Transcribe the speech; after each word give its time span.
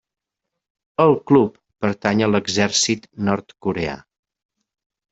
El 1.05 1.13
club 1.33 1.59
pertany 1.87 2.25
a 2.27 2.31
l'exèrcit 2.33 3.09
nord-coreà. 3.31 3.97